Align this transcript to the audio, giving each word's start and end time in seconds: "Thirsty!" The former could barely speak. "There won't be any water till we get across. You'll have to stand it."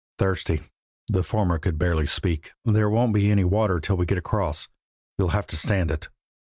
"Thirsty!" 0.17 0.63
The 1.09 1.21
former 1.21 1.59
could 1.59 1.77
barely 1.77 2.07
speak. 2.07 2.53
"There 2.65 2.89
won't 2.89 3.13
be 3.13 3.29
any 3.29 3.43
water 3.43 3.79
till 3.79 3.97
we 3.97 4.07
get 4.07 4.17
across. 4.17 4.67
You'll 5.19 5.27
have 5.29 5.45
to 5.45 5.55
stand 5.55 5.91
it." 5.91 6.07